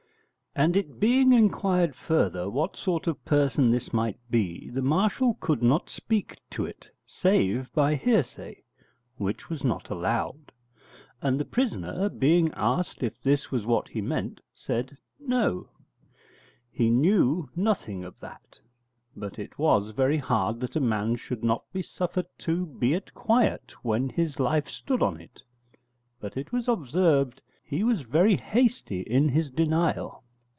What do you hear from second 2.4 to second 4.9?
what sort of person this might be, the